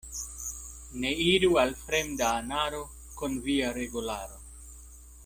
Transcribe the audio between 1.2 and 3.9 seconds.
iru al fremda anaro kun via